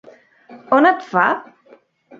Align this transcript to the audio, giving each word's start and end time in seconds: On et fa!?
On 0.79 0.89
et 0.93 1.05
fa!? 1.13 1.27